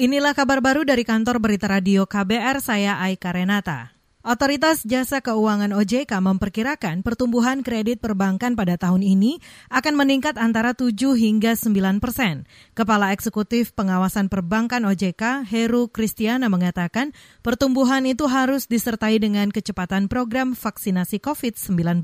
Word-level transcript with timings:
Inilah 0.00 0.32
kabar 0.32 0.64
baru 0.64 0.80
dari 0.88 1.04
kantor 1.04 1.44
berita 1.44 1.68
radio 1.68 2.08
KBR, 2.08 2.64
saya 2.64 2.96
Aika 3.04 3.36
Renata. 3.36 3.92
Otoritas 4.24 4.80
Jasa 4.88 5.20
Keuangan 5.20 5.76
OJK 5.76 6.24
memperkirakan 6.24 7.04
pertumbuhan 7.04 7.60
kredit 7.60 8.00
perbankan 8.00 8.56
pada 8.56 8.80
tahun 8.80 9.04
ini 9.04 9.44
akan 9.68 10.00
meningkat 10.00 10.40
antara 10.40 10.72
7 10.72 10.96
hingga 10.96 11.52
9 11.52 12.00
persen. 12.00 12.48
Kepala 12.72 13.12
Eksekutif 13.12 13.76
Pengawasan 13.76 14.32
Perbankan 14.32 14.88
OJK, 14.88 15.44
Heru 15.44 15.92
Kristiana 15.92 16.48
mengatakan 16.48 17.12
pertumbuhan 17.44 18.08
itu 18.08 18.24
harus 18.24 18.72
disertai 18.72 19.20
dengan 19.20 19.52
kecepatan 19.52 20.08
program 20.08 20.56
vaksinasi 20.56 21.20
COVID-19 21.20 22.00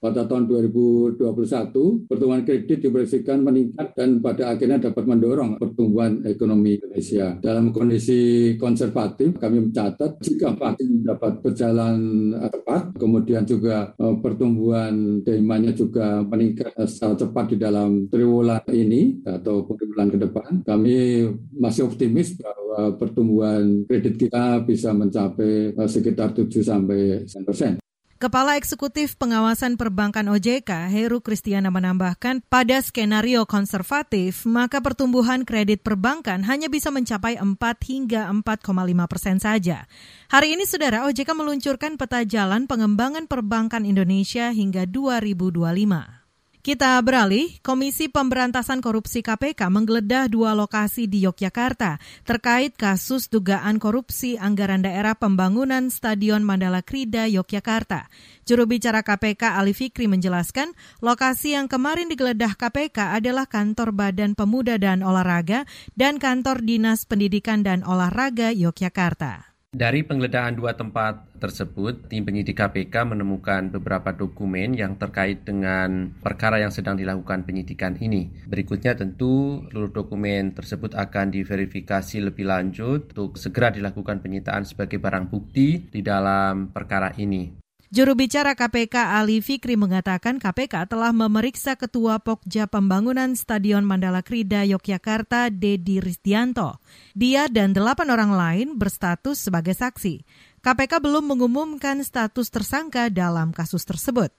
pada 0.00 0.24
tahun 0.24 0.48
2021 0.48 2.08
pertumbuhan 2.08 2.42
kredit 2.48 2.88
diproyeksikan 2.88 3.44
meningkat 3.44 3.92
dan 3.92 4.24
pada 4.24 4.56
akhirnya 4.56 4.90
dapat 4.90 5.04
mendorong 5.04 5.60
pertumbuhan 5.60 6.24
ekonomi 6.24 6.80
Indonesia. 6.80 7.36
Dalam 7.44 7.68
kondisi 7.70 8.54
konservatif 8.56 9.36
kami 9.36 9.68
mencatat 9.68 10.16
jika 10.24 10.56
vaksin 10.56 11.04
dapat 11.04 11.44
berjalan 11.44 12.00
cepat, 12.48 12.96
kemudian 12.96 13.44
juga 13.44 13.92
eh, 13.92 14.16
pertumbuhan 14.24 15.20
demandnya 15.20 15.76
juga 15.76 16.24
meningkat 16.24 16.72
secara 16.88 17.14
cepat 17.20 17.44
di 17.52 17.56
dalam 17.60 18.08
triwulan 18.08 18.64
ini 18.72 19.20
atau 19.28 19.68
triwulan 19.68 20.08
ke 20.08 20.18
depan, 20.18 20.50
kami 20.64 21.28
masih 21.52 21.84
optimis 21.84 22.40
bahwa 22.40 22.96
pertumbuhan 22.96 23.84
kredit 23.84 24.16
kita 24.16 24.64
bisa 24.64 24.96
mencapai 24.96 25.76
eh, 25.76 25.88
sekitar 25.90 26.32
7 26.32 26.48
sampai 26.64 27.28
9 27.28 27.44
persen. 27.44 27.79
Kepala 28.20 28.60
Eksekutif 28.60 29.16
Pengawasan 29.16 29.80
Perbankan 29.80 30.28
OJK, 30.28 30.92
Heru 30.92 31.24
Kristiana 31.24 31.72
menambahkan, 31.72 32.44
pada 32.52 32.76
skenario 32.84 33.48
konservatif, 33.48 34.44
maka 34.44 34.84
pertumbuhan 34.84 35.48
kredit 35.48 35.80
perbankan 35.80 36.44
hanya 36.44 36.68
bisa 36.68 36.92
mencapai 36.92 37.40
4 37.40 37.56
hingga 37.80 38.28
4,5 38.28 39.08
persen 39.08 39.40
saja. 39.40 39.88
Hari 40.28 40.52
ini, 40.52 40.68
Saudara, 40.68 41.08
OJK 41.08 41.32
meluncurkan 41.32 41.96
peta 41.96 42.20
jalan 42.28 42.68
pengembangan 42.68 43.24
perbankan 43.24 43.88
Indonesia 43.88 44.52
hingga 44.52 44.84
2025. 44.84 46.19
Kita 46.60 47.00
beralih, 47.00 47.56
Komisi 47.64 48.12
Pemberantasan 48.12 48.84
Korupsi 48.84 49.24
KPK 49.24 49.72
menggeledah 49.72 50.28
dua 50.28 50.52
lokasi 50.52 51.08
di 51.08 51.24
Yogyakarta 51.24 51.96
terkait 52.28 52.76
kasus 52.76 53.32
dugaan 53.32 53.80
korupsi 53.80 54.36
anggaran 54.36 54.84
daerah 54.84 55.16
pembangunan 55.16 55.88
Stadion 55.88 56.44
Mandala 56.44 56.84
Krida 56.84 57.24
Yogyakarta. 57.32 58.12
Juru 58.44 58.68
bicara 58.68 59.00
KPK 59.00 59.56
Ali 59.56 59.72
Fikri 59.72 60.04
menjelaskan, 60.04 60.76
lokasi 61.00 61.56
yang 61.56 61.64
kemarin 61.64 62.12
digeledah 62.12 62.52
KPK 62.52 63.16
adalah 63.16 63.48
kantor 63.48 63.96
Badan 63.96 64.36
Pemuda 64.36 64.76
dan 64.76 65.00
Olahraga 65.00 65.64
dan 65.96 66.20
kantor 66.20 66.60
Dinas 66.60 67.08
Pendidikan 67.08 67.64
dan 67.64 67.80
Olahraga 67.88 68.52
Yogyakarta. 68.52 69.49
Dari 69.70 70.02
penggeledahan 70.02 70.58
dua 70.58 70.74
tempat 70.74 71.30
tersebut, 71.38 72.10
tim 72.10 72.26
penyidik 72.26 72.58
KPK 72.58 73.06
menemukan 73.06 73.70
beberapa 73.70 74.10
dokumen 74.10 74.74
yang 74.74 74.98
terkait 74.98 75.46
dengan 75.46 76.10
perkara 76.18 76.58
yang 76.58 76.74
sedang 76.74 76.98
dilakukan 76.98 77.46
penyidikan 77.46 77.94
ini. 78.02 78.34
Berikutnya 78.50 78.98
tentu 78.98 79.62
seluruh 79.70 79.94
dokumen 79.94 80.58
tersebut 80.58 80.98
akan 80.98 81.30
diverifikasi 81.30 82.18
lebih 82.18 82.50
lanjut 82.50 83.14
untuk 83.14 83.38
segera 83.38 83.70
dilakukan 83.70 84.18
penyitaan 84.18 84.66
sebagai 84.66 84.98
barang 84.98 85.30
bukti 85.30 85.86
di 85.86 86.02
dalam 86.02 86.74
perkara 86.74 87.14
ini. 87.22 87.69
Juru 87.90 88.14
bicara 88.14 88.54
KPK 88.54 89.18
Ali 89.18 89.42
Fikri 89.42 89.74
mengatakan 89.74 90.38
KPK 90.38 90.86
telah 90.86 91.10
memeriksa 91.10 91.74
Ketua 91.74 92.22
Pokja 92.22 92.70
Pembangunan 92.70 93.34
Stadion 93.34 93.82
Mandala 93.82 94.22
Krida 94.22 94.62
Yogyakarta 94.62 95.50
Dedi 95.50 95.98
Ristianto. 95.98 96.78
Dia 97.18 97.50
dan 97.50 97.74
delapan 97.74 98.14
orang 98.14 98.30
lain 98.30 98.68
berstatus 98.78 99.42
sebagai 99.42 99.74
saksi. 99.74 100.22
KPK 100.62 101.02
belum 101.02 101.34
mengumumkan 101.34 101.98
status 102.06 102.54
tersangka 102.54 103.10
dalam 103.10 103.50
kasus 103.50 103.82
tersebut. 103.82 104.30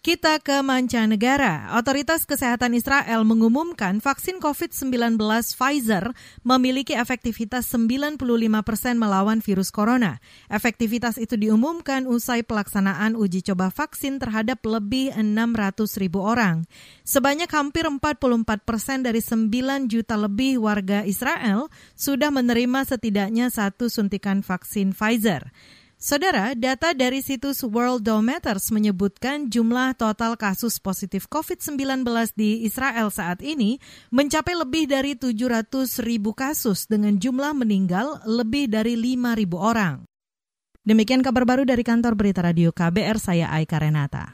Kita 0.00 0.40
ke 0.40 0.64
mancanegara. 0.64 1.76
Otoritas 1.76 2.24
Kesehatan 2.24 2.72
Israel 2.72 3.20
mengumumkan 3.28 4.00
vaksin 4.00 4.40
COVID-19 4.40 5.20
Pfizer 5.52 6.16
memiliki 6.40 6.96
efektivitas 6.96 7.68
95 7.68 8.16
persen 8.64 8.96
melawan 8.96 9.44
virus 9.44 9.68
corona. 9.68 10.16
Efektivitas 10.48 11.20
itu 11.20 11.36
diumumkan 11.36 12.08
usai 12.08 12.40
pelaksanaan 12.40 13.12
uji 13.12 13.44
coba 13.52 13.68
vaksin 13.68 14.16
terhadap 14.16 14.64
lebih 14.64 15.12
600 15.12 15.84
ribu 16.00 16.24
orang. 16.24 16.64
Sebanyak 17.04 17.52
hampir 17.52 17.84
44 17.84 18.40
persen 18.64 19.04
dari 19.04 19.20
9 19.20 19.52
juta 19.84 20.16
lebih 20.16 20.64
warga 20.64 21.04
Israel 21.04 21.68
sudah 21.92 22.32
menerima 22.32 22.88
setidaknya 22.88 23.52
satu 23.52 23.92
suntikan 23.92 24.40
vaksin 24.40 24.96
Pfizer. 24.96 25.52
Saudara, 26.00 26.56
data 26.56 26.96
dari 26.96 27.20
situs 27.20 27.60
Worldometers 27.60 28.72
menyebutkan 28.72 29.52
jumlah 29.52 29.92
total 30.00 30.32
kasus 30.32 30.80
positif 30.80 31.28
COVID-19 31.28 32.08
di 32.32 32.64
Israel 32.64 33.12
saat 33.12 33.44
ini 33.44 33.76
mencapai 34.08 34.56
lebih 34.56 34.88
dari 34.88 35.12
700 35.12 36.00
ribu 36.00 36.32
kasus 36.32 36.88
dengan 36.88 37.20
jumlah 37.20 37.52
meninggal 37.52 38.24
lebih 38.24 38.72
dari 38.72 38.96
5 38.96 39.44
ribu 39.44 39.60
orang. 39.60 40.00
Demikian 40.88 41.20
kabar 41.20 41.44
baru 41.44 41.68
dari 41.68 41.84
kantor 41.84 42.16
berita 42.16 42.40
radio 42.40 42.72
KBR, 42.72 43.20
saya 43.20 43.52
Aika 43.52 43.76
Renata. 43.76 44.32